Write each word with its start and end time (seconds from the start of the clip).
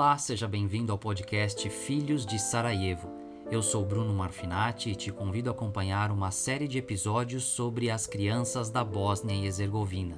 Olá, 0.00 0.16
seja 0.16 0.48
bem-vindo 0.48 0.92
ao 0.92 0.96
podcast 0.96 1.68
Filhos 1.68 2.24
de 2.24 2.38
Sarajevo. 2.38 3.12
Eu 3.50 3.62
sou 3.62 3.84
Bruno 3.84 4.14
Marfinati 4.14 4.88
e 4.88 4.94
te 4.94 5.12
convido 5.12 5.50
a 5.50 5.52
acompanhar 5.52 6.10
uma 6.10 6.30
série 6.30 6.66
de 6.66 6.78
episódios 6.78 7.44
sobre 7.44 7.90
as 7.90 8.06
crianças 8.06 8.70
da 8.70 8.82
Bósnia 8.82 9.34
e 9.34 9.44
Herzegovina, 9.44 10.16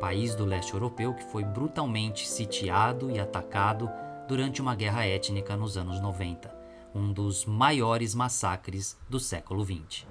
país 0.00 0.34
do 0.34 0.44
leste 0.44 0.74
europeu 0.74 1.14
que 1.14 1.22
foi 1.22 1.44
brutalmente 1.44 2.28
sitiado 2.28 3.08
e 3.08 3.20
atacado 3.20 3.88
durante 4.26 4.60
uma 4.60 4.74
guerra 4.74 5.06
étnica 5.06 5.56
nos 5.56 5.76
anos 5.76 6.00
90, 6.00 6.52
um 6.92 7.12
dos 7.12 7.44
maiores 7.44 8.16
massacres 8.16 8.98
do 9.08 9.20
século 9.20 9.64
XX. 9.64 10.08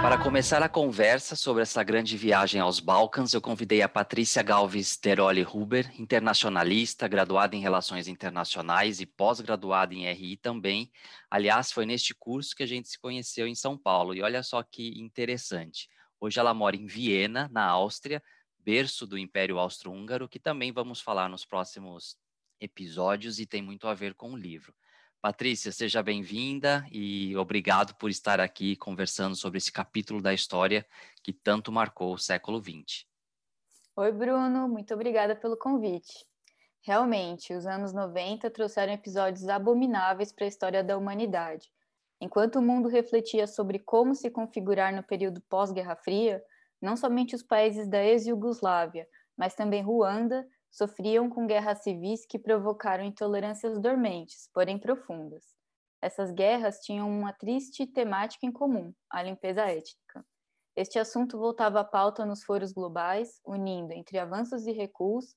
Para 0.00 0.16
começar 0.16 0.62
a 0.62 0.68
conversa 0.68 1.36
sobre 1.36 1.62
essa 1.62 1.82
grande 1.82 2.16
viagem 2.16 2.60
aos 2.60 2.80
Balcãs, 2.80 3.34
eu 3.34 3.40
convidei 3.40 3.82
a 3.82 3.88
Patrícia 3.88 4.42
Galves 4.42 4.96
Teroli 4.96 5.42
Huber, 5.42 5.92
internacionalista, 6.00 7.06
graduada 7.06 7.54
em 7.54 7.60
Relações 7.60 8.08
Internacionais 8.08 9.00
e 9.00 9.06
pós-graduada 9.06 9.94
em 9.94 10.10
RI 10.10 10.36
também. 10.36 10.90
Aliás, 11.30 11.70
foi 11.72 11.84
neste 11.84 12.14
curso 12.14 12.54
que 12.56 12.62
a 12.62 12.66
gente 12.66 12.88
se 12.88 12.98
conheceu 12.98 13.46
em 13.46 13.54
São 13.54 13.76
Paulo. 13.76 14.14
E 14.14 14.22
olha 14.22 14.42
só 14.42 14.62
que 14.62 14.98
interessante. 15.00 15.88
Hoje 16.20 16.40
ela 16.40 16.54
mora 16.54 16.76
em 16.76 16.86
Viena, 16.86 17.48
na 17.52 17.64
Áustria, 17.64 18.22
berço 18.58 19.06
do 19.06 19.18
Império 19.18 19.58
Austro-Húngaro, 19.58 20.28
que 20.28 20.38
também 20.38 20.72
vamos 20.72 21.00
falar 21.00 21.28
nos 21.28 21.44
próximos 21.44 22.16
episódios 22.60 23.38
e 23.38 23.46
tem 23.46 23.62
muito 23.62 23.86
a 23.86 23.94
ver 23.94 24.14
com 24.14 24.32
o 24.32 24.36
livro. 24.36 24.74
Patrícia, 25.20 25.72
seja 25.72 26.00
bem-vinda 26.00 26.86
e 26.92 27.36
obrigado 27.36 27.92
por 27.96 28.08
estar 28.08 28.38
aqui 28.38 28.76
conversando 28.76 29.34
sobre 29.34 29.58
esse 29.58 29.72
capítulo 29.72 30.22
da 30.22 30.32
história 30.32 30.86
que 31.24 31.32
tanto 31.32 31.72
marcou 31.72 32.14
o 32.14 32.18
século 32.18 32.62
XX. 32.62 33.04
Oi, 33.96 34.12
Bruno, 34.12 34.68
muito 34.68 34.94
obrigada 34.94 35.34
pelo 35.34 35.56
convite. 35.56 36.24
Realmente, 36.82 37.52
os 37.52 37.66
anos 37.66 37.92
90 37.92 38.48
trouxeram 38.48 38.92
episódios 38.92 39.48
abomináveis 39.48 40.30
para 40.30 40.44
a 40.44 40.48
história 40.48 40.84
da 40.84 40.96
humanidade. 40.96 41.68
Enquanto 42.20 42.60
o 42.60 42.62
mundo 42.62 42.88
refletia 42.88 43.48
sobre 43.48 43.80
como 43.80 44.14
se 44.14 44.30
configurar 44.30 44.94
no 44.94 45.02
período 45.02 45.40
pós-Guerra 45.48 45.96
Fria, 45.96 46.40
não 46.80 46.96
somente 46.96 47.34
os 47.34 47.42
países 47.42 47.88
da 47.88 48.00
ex-Yugoslávia, 48.04 49.08
mas 49.36 49.52
também 49.56 49.82
Ruanda, 49.82 50.46
sofriam 50.70 51.28
com 51.28 51.46
guerras 51.46 51.82
civis 51.82 52.26
que 52.26 52.38
provocaram 52.38 53.04
intolerâncias 53.04 53.78
dormentes, 53.80 54.48
porém 54.52 54.78
profundas. 54.78 55.44
Essas 56.00 56.30
guerras 56.30 56.78
tinham 56.80 57.08
uma 57.10 57.32
triste 57.32 57.86
temática 57.86 58.46
em 58.46 58.52
comum, 58.52 58.94
a 59.10 59.22
limpeza 59.22 59.62
étnica. 59.62 60.24
Este 60.76 60.98
assunto 60.98 61.36
voltava 61.36 61.80
à 61.80 61.84
pauta 61.84 62.24
nos 62.24 62.44
foros 62.44 62.72
globais, 62.72 63.40
unindo, 63.44 63.92
entre 63.92 64.16
avanços 64.18 64.64
e 64.66 64.72
recuos, 64.72 65.34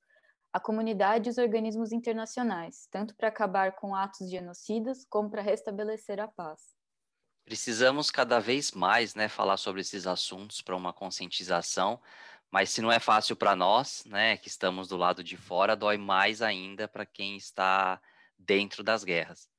a 0.54 0.59
comunidade 0.59 1.30
e 1.30 1.32
os 1.32 1.38
organismos 1.38 1.92
internacionais, 1.92 2.88
tanto 2.92 3.16
para 3.16 3.30
acabar 3.30 3.76
com 3.76 3.96
atos 3.96 4.30
genocidas 4.30 5.06
como 5.09 5.30
para 5.30 5.42
restabelecer 5.42 6.20
a 6.20 6.28
paz. 6.28 6.59
Precisamos 7.44 8.12
cada 8.12 8.40
vez 8.40 8.72
mais 8.72 9.16
né, 9.16 9.28
falar 9.28 9.58
sobre 9.58 9.82
esses 9.82 10.06
assuntos 10.06 10.62
para 10.62 10.76
uma 10.76 10.94
conscientização, 10.94 12.00
mas 12.52 12.69
se 12.69 12.81
não 12.81 12.91
é 12.91 12.99
fácil 12.99 13.35
para 13.35 13.55
nós, 13.55 14.03
né, 14.05 14.35
que 14.35 14.49
estamos 14.49 14.89
do 14.89 14.97
lado 14.97 15.23
de 15.23 15.38
fora, 15.38 15.75
dói 15.75 15.97
mais 15.97 16.41
ainda 16.41 16.88
para 16.88 17.05
quem 17.05 17.38
está 17.38 17.99
dentro 18.38 18.83
das 18.83 19.03
guerras. 19.03 19.49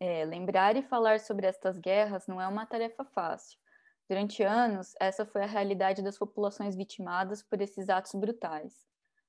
É, 0.00 0.24
lembrar 0.24 0.74
e 0.76 0.82
falar 0.82 1.20
sobre 1.20 1.46
estas 1.46 1.78
guerras 1.78 2.26
não 2.26 2.40
é 2.40 2.48
uma 2.48 2.66
tarefa 2.66 3.04
fácil. 3.04 3.58
Durante 4.08 4.42
anos, 4.42 4.94
essa 4.98 5.24
foi 5.24 5.42
a 5.42 5.46
realidade 5.46 6.02
das 6.02 6.18
populações 6.18 6.74
vitimadas 6.74 7.42
por 7.42 7.60
esses 7.60 7.88
atos 7.88 8.12
brutais. 8.14 8.74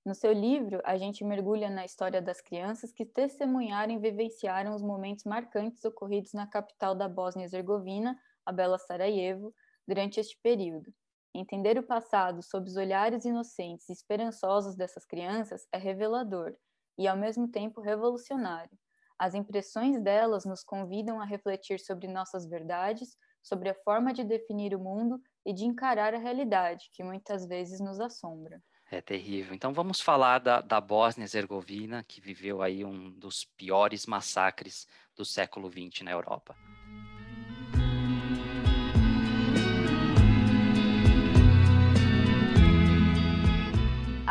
No 0.06 0.16
seu 0.16 0.34
livro, 0.34 0.82
a 0.84 0.98
gente 0.98 1.24
mergulha 1.24 1.70
na 1.70 1.86
história 1.86 2.22
das 2.22 2.42
crianças 2.42 2.92
que 2.92 3.06
testemunharam 3.06 3.94
e 3.94 4.00
vivenciaram 4.00 4.74
os 4.74 4.82
momentos 4.82 5.24
marcantes 5.26 5.86
ocorridos 5.86 6.34
na 6.34 6.48
capital 6.48 6.96
da 6.96 7.08
Bósnia-Herzegovina, 7.08 8.20
a 8.46 8.52
bela 8.52 8.78
Sarajevo, 8.78 9.54
durante 9.88 10.20
este 10.20 10.38
período. 10.40 10.94
Entender 11.36 11.80
o 11.80 11.84
passado 11.84 12.44
sob 12.44 12.70
os 12.70 12.76
olhares 12.76 13.26
inocentes 13.26 13.90
e 13.90 13.94
esperançosos 13.94 14.76
dessas 14.76 15.04
crianças 15.04 15.68
é 15.72 15.80
revelador 15.80 16.54
e, 16.96 17.08
ao 17.08 17.18
mesmo 17.18 17.48
tempo, 17.48 17.82
revolucionário. 17.82 18.78
As 19.18 19.34
impressões 19.34 20.00
delas 20.00 20.46
nos 20.46 20.64
convidam 20.64 21.20
a 21.20 21.26
refletir 21.26 21.80
sobre 21.80 22.08
nossas 22.08 22.48
verdades, 22.48 23.18
sobre 23.42 23.70
a 23.70 23.74
forma 23.74 24.14
de 24.14 24.24
definir 24.24 24.76
o 24.76 24.80
mundo 24.80 25.20
e 25.44 25.54
de 25.54 25.66
encarar 25.66 26.14
a 26.14 26.20
realidade, 26.20 26.90
que 26.94 27.04
muitas 27.04 27.48
vezes 27.48 27.80
nos 27.80 28.00
assombra. 28.00 28.62
É 28.92 29.02
terrível. 29.02 29.56
Então 29.56 29.74
vamos 29.74 30.00
falar 30.00 30.38
da, 30.38 30.62
da 30.62 30.80
Bósnia-Herzegovina, 30.80 32.04
que 32.04 32.22
viveu 32.22 32.62
aí 32.62 32.86
um 32.86 33.10
dos 33.10 33.44
piores 33.44 34.06
massacres 34.06 34.86
do 35.16 35.26
século 35.26 35.68
XX 35.68 36.02
na 36.04 36.12
Europa. 36.12 36.56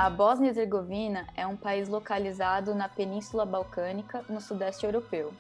A 0.02 0.10
Bósnia-Herzegovina 0.10 1.28
é 1.36 1.46
um 1.46 1.56
país 1.56 1.88
localizado 1.88 2.74
na 2.74 2.88
Península 2.88 3.46
Balcânica, 3.46 4.24
no 4.28 4.40
sudeste 4.40 4.84
europeu. 4.84 5.32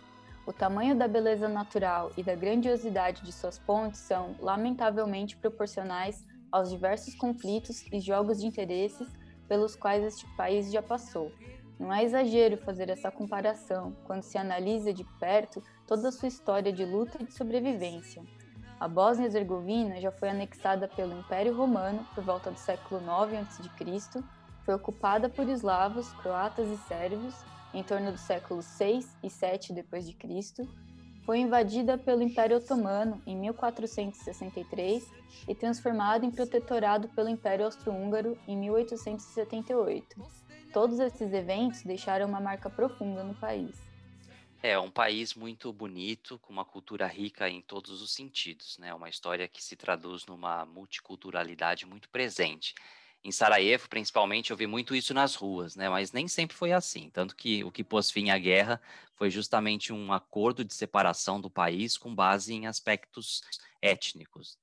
O 0.46 0.52
tamanho 0.52 0.94
da 0.94 1.08
beleza 1.08 1.48
natural 1.48 2.12
e 2.16 2.22
da 2.22 2.36
grandiosidade 2.36 3.24
de 3.24 3.32
suas 3.32 3.58
pontes 3.58 3.98
são, 3.98 4.36
lamentavelmente, 4.38 5.36
proporcionais 5.36 6.24
aos 6.52 6.70
diversos 6.70 7.16
conflitos 7.16 7.84
e 7.92 7.98
jogos 7.98 8.40
de 8.40 8.46
interesses 8.46 9.08
pelos 9.48 9.74
quais 9.74 10.04
este 10.04 10.28
país 10.36 10.70
já 10.70 10.80
passou. 10.80 11.32
Não 11.76 11.92
é 11.92 12.04
exagero 12.04 12.56
fazer 12.56 12.88
essa 12.88 13.10
comparação 13.10 13.96
quando 14.04 14.22
se 14.22 14.38
analisa 14.38 14.94
de 14.94 15.02
perto 15.18 15.60
toda 15.88 16.08
a 16.08 16.12
sua 16.12 16.28
história 16.28 16.72
de 16.72 16.84
luta 16.84 17.20
e 17.20 17.26
de 17.26 17.34
sobrevivência. 17.34 18.22
A 18.78 18.86
Bósnia-Herzegovina 18.86 20.00
já 20.00 20.12
foi 20.12 20.28
anexada 20.28 20.86
pelo 20.86 21.18
Império 21.18 21.52
Romano 21.52 22.06
por 22.14 22.22
volta 22.22 22.48
do 22.48 22.58
século 22.60 23.00
IX 23.00 23.58
a.C 23.58 24.41
foi 24.64 24.74
ocupada 24.74 25.28
por 25.28 25.48
eslavos, 25.48 26.12
croatas 26.14 26.68
e 26.68 26.76
sérvios 26.88 27.34
em 27.74 27.82
torno 27.82 28.12
do 28.12 28.18
século 28.18 28.62
6 28.62 29.16
e 29.22 29.30
7 29.30 29.72
d.C., 29.72 30.68
foi 31.24 31.38
invadida 31.38 31.96
pelo 31.96 32.22
Império 32.22 32.56
Otomano 32.56 33.22
em 33.24 33.36
1463 33.36 35.08
e 35.46 35.54
transformada 35.54 36.26
em 36.26 36.32
protetorado 36.32 37.08
pelo 37.10 37.28
Império 37.28 37.64
Austro-Húngaro 37.64 38.36
em 38.46 38.56
1878. 38.56 40.20
Todos 40.72 40.98
esses 40.98 41.32
eventos 41.32 41.82
deixaram 41.82 42.26
uma 42.26 42.40
marca 42.40 42.68
profunda 42.68 43.22
no 43.22 43.34
país. 43.34 43.78
É 44.60 44.76
um 44.78 44.90
país 44.90 45.34
muito 45.34 45.72
bonito, 45.72 46.38
com 46.40 46.52
uma 46.52 46.64
cultura 46.64 47.06
rica 47.06 47.48
em 47.48 47.60
todos 47.60 48.02
os 48.02 48.12
sentidos, 48.12 48.78
né? 48.78 48.92
Uma 48.92 49.08
história 49.08 49.46
que 49.46 49.62
se 49.62 49.76
traduz 49.76 50.26
numa 50.26 50.64
multiculturalidade 50.64 51.86
muito 51.86 52.08
presente 52.08 52.74
em 53.24 53.30
Sarajevo, 53.30 53.88
principalmente, 53.88 54.50
eu 54.50 54.56
vi 54.56 54.66
muito 54.66 54.94
isso 54.94 55.14
nas 55.14 55.34
ruas, 55.34 55.76
né? 55.76 55.88
Mas 55.88 56.10
nem 56.10 56.26
sempre 56.26 56.56
foi 56.56 56.72
assim. 56.72 57.08
Tanto 57.10 57.36
que 57.36 57.62
o 57.62 57.70
que 57.70 57.84
pôs 57.84 58.10
fim 58.10 58.30
à 58.30 58.38
guerra 58.38 58.80
foi 59.14 59.30
justamente 59.30 59.92
um 59.92 60.12
acordo 60.12 60.64
de 60.64 60.74
separação 60.74 61.40
do 61.40 61.48
país 61.48 61.96
com 61.96 62.12
base 62.12 62.52
em 62.52 62.66
aspectos 62.66 63.42
étnicos. 63.80 64.58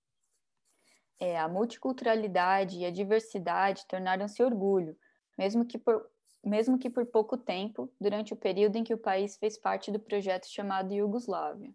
É, 1.17 1.39
a 1.39 1.47
multiculturalidade 1.47 2.79
e 2.79 2.85
a 2.85 2.91
diversidade 2.91 3.85
tornaram-se 3.87 4.43
orgulho, 4.43 4.97
mesmo 5.37 5.65
que, 5.65 5.77
por, 5.77 6.05
mesmo 6.43 6.77
que 6.77 6.89
por 6.89 7.05
pouco 7.05 7.37
tempo, 7.37 7.91
durante 7.99 8.33
o 8.33 8.37
período 8.37 8.75
em 8.75 8.83
que 8.83 8.93
o 8.93 8.97
país 8.97 9.37
fez 9.37 9.57
parte 9.57 9.91
do 9.91 9.99
projeto 9.99 10.47
chamado 10.47 10.93
Iugoslávia. 10.93 11.73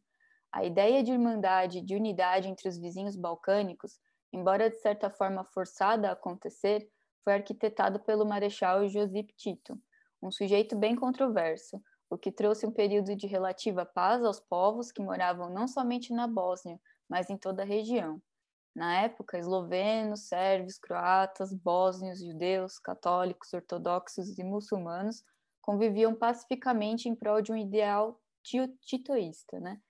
A 0.53 0.65
ideia 0.65 1.03
de 1.03 1.13
irmandade 1.13 1.79
e 1.79 1.83
de 1.83 1.95
unidade 1.95 2.49
entre 2.49 2.69
os 2.69 2.79
vizinhos 2.79 3.17
balcânicos 3.17 3.99
embora 4.35 4.69
de 4.69 4.77
certa 4.77 5.09
forma 5.09 5.45
forçada 5.45 6.09
a 6.09 6.13
acontecer, 6.13 6.91
foi 7.23 7.35
arquitetado 7.35 8.01
pelo 8.01 8.27
Marechal 8.27 8.89
Josip 8.89 9.33
Tito, 9.37 9.81
um 10.21 10.31
sujeito 10.31 10.77
bem 10.77 10.97
controverso, 10.97 11.81
o 12.11 12.19
que 12.19 12.33
trouxe 12.33 12.67
um 12.67 12.73
período 12.73 13.15
de 13.15 13.27
relativa 13.27 13.87
paz 13.87 14.25
aos 14.25 14.41
povos 14.41 14.91
que 14.91 15.01
moravam 15.01 15.51
não 15.51 15.69
somente 15.69 16.13
na 16.13 16.27
Bósnia, 16.27 16.81
mas 17.09 17.31
em 17.31 17.37
toda 17.37 17.63
a 17.63 17.67
região. 17.67 18.21
Na 18.75 19.03
época, 19.03 19.39
eslovenos, 19.39 20.27
sérvios, 20.27 20.79
croatas, 20.79 21.55
bósnios, 21.55 22.19
judeus, 22.19 22.79
católicos, 22.79 23.53
ortodoxos 23.53 24.37
e 24.37 24.43
muçulmanos 24.43 25.23
conviviam 25.63 26.15
pacificamente 26.15 27.09
em 27.09 27.15
prol 27.15 27.41
de 27.41 27.53
um 27.53 27.57
ideal 27.57 28.21
titoísta, 28.83 29.61
né? 29.61 29.81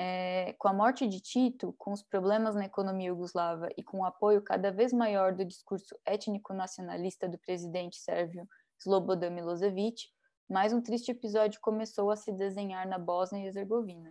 É, 0.00 0.54
com 0.58 0.68
a 0.68 0.72
morte 0.72 1.08
de 1.08 1.20
Tito, 1.20 1.74
com 1.76 1.92
os 1.92 2.04
problemas 2.04 2.54
na 2.54 2.66
economia 2.66 3.08
iugoslava 3.08 3.68
e 3.76 3.82
com 3.82 3.98
o 3.98 4.04
apoio 4.04 4.40
cada 4.40 4.70
vez 4.70 4.92
maior 4.92 5.34
do 5.34 5.44
discurso 5.44 5.98
étnico-nacionalista 6.06 7.28
do 7.28 7.36
presidente 7.36 7.96
sérvio 7.96 8.48
Slobodan 8.78 9.30
Milosevic, 9.30 10.04
mais 10.48 10.72
um 10.72 10.80
triste 10.80 11.10
episódio 11.10 11.60
começou 11.60 12.12
a 12.12 12.16
se 12.16 12.30
desenhar 12.30 12.86
na 12.86 12.96
Bósnia 12.96 13.42
e 13.42 13.46
Herzegovina. 13.46 14.10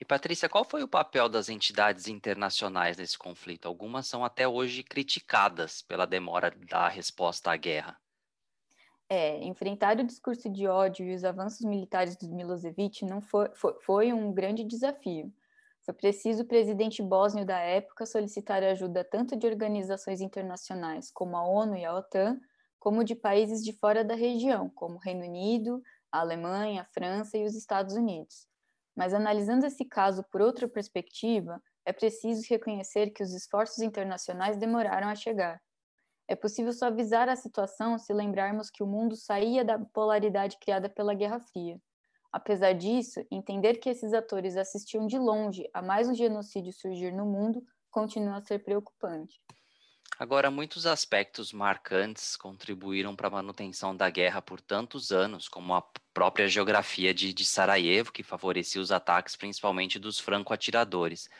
E 0.00 0.04
Patrícia, 0.04 0.48
qual 0.48 0.64
foi 0.64 0.84
o 0.84 0.88
papel 0.88 1.28
das 1.28 1.48
entidades 1.48 2.06
internacionais 2.06 2.96
nesse 2.96 3.18
conflito? 3.18 3.66
Algumas 3.66 4.06
são 4.06 4.24
até 4.24 4.46
hoje 4.46 4.84
criticadas 4.84 5.82
pela 5.82 6.06
demora 6.06 6.52
da 6.70 6.86
resposta 6.86 7.50
à 7.50 7.56
guerra. 7.56 7.98
É, 9.10 9.42
enfrentar 9.44 9.98
o 9.98 10.04
discurso 10.04 10.50
de 10.50 10.66
ódio 10.66 11.06
e 11.06 11.14
os 11.14 11.24
avanços 11.24 11.64
militares 11.64 12.14
do 12.16 12.28
Milosevic 12.28 13.06
não 13.06 13.22
foi, 13.22 13.48
foi, 13.54 13.74
foi 13.80 14.12
um 14.12 14.32
grande 14.32 14.64
desafio. 14.64 15.32
Foi 15.80 15.94
preciso 15.94 16.42
o 16.42 16.46
presidente 16.46 17.02
bósnio 17.02 17.46
da 17.46 17.58
época 17.58 18.04
solicitar 18.04 18.62
ajuda 18.62 19.02
tanto 19.02 19.34
de 19.34 19.46
organizações 19.46 20.20
internacionais 20.20 21.10
como 21.10 21.36
a 21.36 21.48
ONU 21.48 21.76
e 21.76 21.84
a 21.86 21.94
OTAN, 21.94 22.38
como 22.78 23.02
de 23.02 23.14
países 23.14 23.64
de 23.64 23.72
fora 23.72 24.04
da 24.04 24.14
região, 24.14 24.68
como 24.68 24.98
Reino 24.98 25.24
Unido, 25.24 25.82
a 26.12 26.20
Alemanha, 26.20 26.82
a 26.82 26.92
França 26.92 27.38
e 27.38 27.44
os 27.44 27.54
Estados 27.54 27.94
Unidos. 27.94 28.46
Mas 28.94 29.14
analisando 29.14 29.64
esse 29.64 29.84
caso 29.84 30.22
por 30.30 30.42
outra 30.42 30.68
perspectiva, 30.68 31.62
é 31.86 31.92
preciso 31.92 32.46
reconhecer 32.50 33.10
que 33.10 33.22
os 33.22 33.32
esforços 33.32 33.78
internacionais 33.78 34.58
demoraram 34.58 35.08
a 35.08 35.14
chegar. 35.14 35.58
É 36.28 36.36
possível 36.36 36.74
suavizar 36.74 37.26
a 37.28 37.34
situação 37.34 37.98
se 37.98 38.12
lembrarmos 38.12 38.70
que 38.70 38.82
o 38.82 38.86
mundo 38.86 39.16
saía 39.16 39.64
da 39.64 39.78
polaridade 39.78 40.58
criada 40.60 40.86
pela 40.86 41.14
Guerra 41.14 41.40
Fria. 41.40 41.80
Apesar 42.30 42.74
disso, 42.74 43.24
entender 43.30 43.78
que 43.78 43.88
esses 43.88 44.12
atores 44.12 44.54
assistiam 44.54 45.06
de 45.06 45.18
longe 45.18 45.66
a 45.72 45.80
mais 45.80 46.06
um 46.06 46.14
genocídio 46.14 46.72
surgir 46.74 47.12
no 47.12 47.24
mundo 47.24 47.64
continua 47.90 48.36
a 48.36 48.42
ser 48.42 48.62
preocupante. 48.62 49.40
Agora, 50.18 50.50
muitos 50.50 50.84
aspectos 50.84 51.52
marcantes 51.52 52.36
contribuíram 52.36 53.14
para 53.16 53.28
a 53.28 53.30
manutenção 53.30 53.96
da 53.96 54.10
guerra 54.10 54.42
por 54.42 54.60
tantos 54.60 55.12
anos, 55.12 55.48
como 55.48 55.72
a 55.74 55.82
própria 56.12 56.48
geografia 56.48 57.14
de, 57.14 57.32
de 57.32 57.44
Sarajevo, 57.44 58.12
que 58.12 58.22
favorecia 58.22 58.82
os 58.82 58.90
ataques 58.90 59.36
principalmente 59.36 59.98
dos 59.98 60.18
franco-atiradores. 60.18 61.30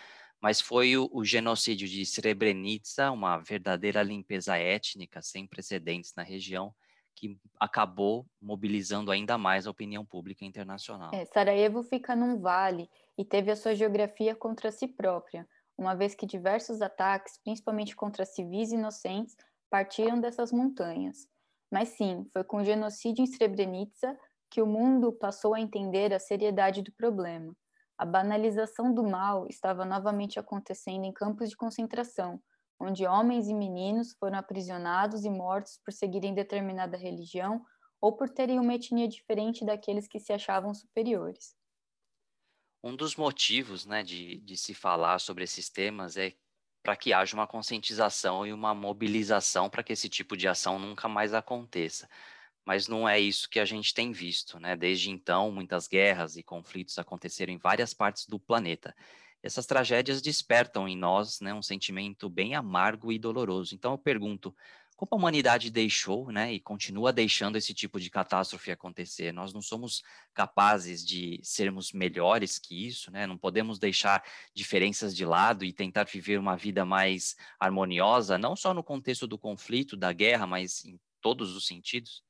Mas 0.41 0.61
foi 0.61 0.97
o, 0.97 1.09
o 1.13 1.25
genocídio 1.25 1.89
de 1.89 2.05
Srebrenica, 2.07 3.11
uma 3.11 3.39
verdadeira 3.39 4.03
limpeza 4.03 4.57
étnica 4.57 5.21
sem 5.21 5.47
precedentes 5.47 6.15
na 6.17 6.23
região, 6.23 6.75
que 7.15 7.37
acabou 7.59 8.27
mobilizando 8.41 9.11
ainda 9.11 9.37
mais 9.37 9.67
a 9.67 9.71
opinião 9.71 10.05
pública 10.05 10.45
internacional. 10.45 11.13
É, 11.13 11.25
Sarajevo 11.25 11.83
fica 11.83 12.15
num 12.15 12.39
vale 12.41 12.89
e 13.17 13.25
teve 13.25 13.51
a 13.51 13.57
sua 13.57 13.75
geografia 13.75 14.37
contra 14.37 14.71
si 14.71 14.87
própria 14.87 15.47
uma 15.79 15.95
vez 15.95 16.15
que 16.15 16.27
diversos 16.27 16.83
ataques, 16.83 17.39
principalmente 17.45 17.95
contra 17.95 18.27
civis 18.27 18.73
inocentes, 18.73 19.37
partiam 19.71 20.21
dessas 20.21 20.51
montanhas. 20.51 21.29
Mas 21.71 21.91
sim, 21.91 22.27
foi 22.33 22.43
com 22.43 22.57
o 22.57 22.65
genocídio 22.65 23.23
em 23.23 23.27
Srebrenica 23.27 24.19
que 24.51 24.61
o 24.61 24.67
mundo 24.67 25.13
passou 25.13 25.55
a 25.55 25.61
entender 25.61 26.13
a 26.13 26.19
seriedade 26.19 26.83
do 26.83 26.91
problema. 26.93 27.55
A 27.99 28.07
banalização 28.07 28.95
do 28.95 29.03
mal 29.03 29.49
estava 29.49 29.85
novamente 29.85 30.39
acontecendo 30.39 31.05
em 31.05 31.13
campos 31.13 31.51
de 31.51 31.57
concentração, 31.57 32.41
onde 32.81 33.05
homens 33.05 33.49
e 33.49 33.55
meninos 33.55 34.13
foram 34.21 34.39
aprisionados 34.39 35.25
e 35.25 35.31
mortos 35.31 35.81
por 35.85 35.93
seguirem 35.93 36.33
determinada 36.33 36.97
religião 36.97 37.65
ou 38.01 38.15
por 38.15 38.29
terem 38.29 38.61
uma 38.61 38.75
etnia 38.75 39.09
diferente 39.09 39.65
daqueles 39.65 40.07
que 40.07 40.21
se 40.21 40.33
achavam 40.33 40.73
superiores. 40.73 41.57
Um 42.85 42.95
dos 42.95 43.17
motivos 43.17 43.85
né, 43.85 44.05
de, 44.05 44.39
de 44.39 44.57
se 44.57 44.73
falar 44.75 45.19
sobre 45.19 45.43
esses 45.43 45.69
temas 45.69 46.17
é 46.17 46.37
para 46.81 46.95
que 46.95 47.13
haja 47.13 47.35
uma 47.35 47.49
conscientização 47.49 48.47
e 48.47 48.53
uma 48.53 48.73
mobilização 48.73 49.69
para 49.69 49.83
que 49.83 49.93
esse 49.93 50.09
tipo 50.09 50.37
de 50.37 50.47
ação 50.47 50.79
nunca 50.79 51.09
mais 51.09 51.35
aconteça. 51.35 52.09
Mas 52.69 52.87
não 52.87 53.09
é 53.09 53.19
isso 53.19 53.49
que 53.49 53.59
a 53.59 53.65
gente 53.65 53.95
tem 53.95 54.13
visto, 54.13 54.61
né? 54.61 54.77
Desde 54.77 55.09
então, 55.09 55.51
muitas 55.51 55.89
guerras 55.89 56.37
e 56.37 56.43
conflitos 56.43 56.99
aconteceram 56.99 57.51
em 57.51 57.57
várias 57.57 57.95
partes 57.95 58.27
do 58.27 58.39
planeta. 58.39 58.95
Essas 59.43 59.65
tragédias 59.65 60.21
despertam 60.21 60.87
em 60.87 60.95
nós 60.95 61.41
né, 61.41 61.55
um 61.55 61.63
sentimento 61.63 62.29
bem 62.29 62.55
amargo 62.55 63.11
e 63.11 63.19
doloroso. 63.19 63.75
Então 63.75 63.93
eu 63.93 63.99
pergunto, 63.99 64.55
como 64.99 65.09
a 65.13 65.17
humanidade 65.17 65.71
deixou, 65.71 66.31
né, 66.31 66.53
e 66.53 66.61
continua 66.61 67.11
deixando 67.11 67.57
esse 67.57 67.73
tipo 67.73 67.99
de 67.99 68.11
catástrofe 68.11 68.71
acontecer. 68.71 69.33
Nós 69.33 69.51
não 69.55 69.63
somos 69.63 70.03
capazes 70.35 71.03
de 71.03 71.41
sermos 71.43 71.91
melhores 71.91 72.59
que 72.59 72.87
isso, 72.87 73.11
né? 73.11 73.27
Não 73.27 73.39
podemos 73.39 73.79
deixar 73.79 74.23
diferenças 74.53 75.17
de 75.17 75.25
lado 75.25 75.65
e 75.65 75.73
tentar 75.73 76.05
viver 76.05 76.39
uma 76.39 76.55
vida 76.55 76.85
mais 76.85 77.35
harmoniosa, 77.59 78.37
não 78.37 78.55
só 78.55 78.75
no 78.75 78.85
contexto 78.85 79.27
do 79.27 79.39
conflito, 79.39 79.97
da 79.97 80.13
guerra, 80.13 80.47
mas 80.47 80.85
em 80.85 81.01
todos 81.23 81.57
os 81.57 81.67
sentidos. 81.67 82.28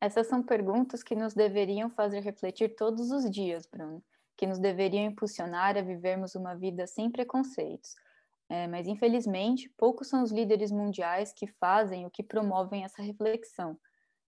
Essas 0.00 0.26
são 0.26 0.42
perguntas 0.42 1.02
que 1.02 1.14
nos 1.14 1.34
deveriam 1.34 1.90
fazer 1.90 2.20
refletir 2.20 2.76
todos 2.76 3.10
os 3.10 3.30
dias, 3.30 3.66
Bruno, 3.66 4.02
que 4.36 4.46
nos 4.46 4.58
deveriam 4.58 5.04
impulsionar 5.04 5.76
a 5.76 5.82
vivermos 5.82 6.34
uma 6.34 6.54
vida 6.54 6.86
sem 6.86 7.10
preconceitos 7.10 7.94
é, 8.48 8.66
mas, 8.66 8.86
infelizmente, 8.86 9.68
poucos 9.76 10.08
são 10.08 10.22
os 10.22 10.32
líderes 10.32 10.72
mundiais 10.72 11.32
que 11.32 11.46
fazem 11.46 12.04
ou 12.04 12.10
que 12.10 12.22
promovem 12.22 12.82
essa 12.82 13.02
reflexão. 13.02 13.78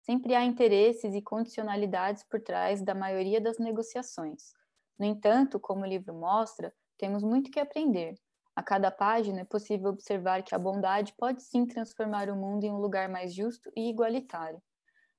Sempre 0.01 0.35
há 0.35 0.43
interesses 0.43 1.13
e 1.15 1.21
condicionalidades 1.21 2.23
por 2.23 2.41
trás 2.41 2.81
da 2.81 2.93
maioria 2.93 3.39
das 3.39 3.57
negociações. 3.57 4.53
No 4.97 5.05
entanto, 5.05 5.59
como 5.59 5.83
o 5.83 5.87
livro 5.87 6.13
mostra, 6.13 6.73
temos 6.97 7.23
muito 7.23 7.49
que 7.49 7.59
aprender. 7.59 8.15
A 8.53 8.61
cada 8.61 8.91
página 8.91 9.41
é 9.41 9.45
possível 9.45 9.89
observar 9.89 10.43
que 10.43 10.53
a 10.53 10.59
bondade 10.59 11.13
pode 11.17 11.41
sim 11.41 11.65
transformar 11.65 12.29
o 12.29 12.35
mundo 12.35 12.65
em 12.65 12.71
um 12.71 12.79
lugar 12.79 13.07
mais 13.07 13.33
justo 13.33 13.71
e 13.73 13.89
igualitário. 13.89 14.61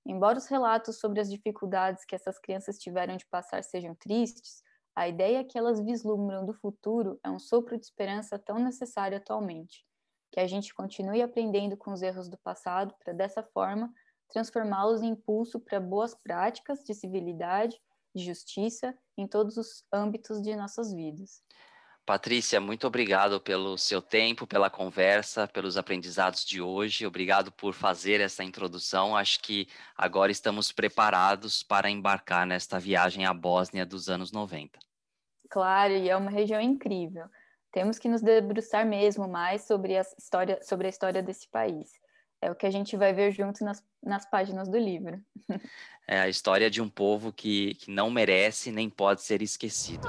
Embora 0.05 0.39
os 0.39 0.47
relatos 0.47 0.99
sobre 0.99 1.21
as 1.21 1.31
dificuldades 1.31 2.05
que 2.05 2.15
essas 2.15 2.39
crianças 2.39 2.79
tiveram 2.79 3.17
de 3.17 3.27
passar 3.27 3.63
sejam 3.63 3.95
tristes, 3.95 4.63
a 4.95 5.07
ideia 5.07 5.45
que 5.45 5.57
elas 5.57 5.81
vislumbram 5.81 6.45
do 6.45 6.53
futuro 6.53 7.19
é 7.23 7.31
um 7.31 7.39
sopro 7.39 7.79
de 7.79 7.85
esperança 7.85 8.39
tão 8.39 8.59
necessário 8.59 9.17
atualmente, 9.17 9.85
que 10.33 10.41
a 10.41 10.47
gente 10.47 10.75
continue 10.75 11.23
aprendendo 11.23 11.77
com 11.77 11.93
os 11.93 12.03
erros 12.03 12.29
do 12.29 12.39
passado 12.39 12.95
para, 13.03 13.13
dessa 13.13 13.43
forma, 13.43 13.93
transformá-los 14.29 15.03
em 15.03 15.11
impulso 15.11 15.61
para 15.61 15.81
boas 15.81 16.15
práticas 16.15 16.85
de 16.85 16.95
civilidade, 16.95 17.81
de 18.15 18.25
justiça 18.25 18.97
em 19.17 19.27
todos 19.27 19.57
os 19.57 19.85
âmbitos 19.93 20.43
de 20.43 20.55
nossas 20.57 20.93
vidas. 20.93 21.43
Patrícia, 22.11 22.61
muito 22.61 22.89
obrigado 22.89 23.41
pelo 23.41 23.79
seu 23.79 24.03
tempo, 24.03 24.45
pela 24.45 24.69
conversa, 24.69 25.47
pelos 25.47 25.77
aprendizados 25.77 26.45
de 26.45 26.61
hoje. 26.61 27.07
Obrigado 27.07 27.53
por 27.53 27.73
fazer 27.73 28.21
essa 28.21 28.43
introdução. 28.43 29.17
Acho 29.17 29.41
que 29.41 29.69
agora 29.97 30.33
estamos 30.33 30.73
preparados 30.73 31.63
para 31.63 31.89
embarcar 31.89 32.45
nesta 32.45 32.81
viagem 32.81 33.27
à 33.27 33.33
Bósnia 33.33 33.87
dos 33.87 34.09
anos 34.09 34.33
90. 34.33 34.77
Claro, 35.49 35.93
e 35.93 36.11
é 36.11 36.17
uma 36.17 36.33
região 36.33 36.61
incrível. 36.61 37.27
Temos 37.71 37.97
que 37.97 38.09
nos 38.09 38.23
debruçar 38.23 38.85
mesmo 38.85 39.29
mais 39.29 39.63
sobre 39.63 39.97
a 39.97 40.01
história, 40.01 40.59
sobre 40.65 40.89
a 40.89 40.91
história 40.91 41.23
desse 41.23 41.47
país. 41.49 41.93
É 42.43 42.51
o 42.51 42.57
que 42.57 42.67
a 42.67 42.71
gente 42.73 42.97
vai 42.97 43.13
ver 43.13 43.31
junto 43.31 43.65
nas, 43.65 43.85
nas 44.03 44.29
páginas 44.29 44.69
do 44.69 44.79
livro. 44.79 45.23
É 46.09 46.19
a 46.19 46.29
história 46.29 46.69
de 46.69 46.83
um 46.83 46.89
povo 46.89 47.33
que, 47.33 47.75
que 47.75 47.89
não 47.89 48.11
merece 48.11 48.73
nem 48.73 48.91
pode 48.91 49.23
ser 49.23 49.43
esquecido. 49.43 50.09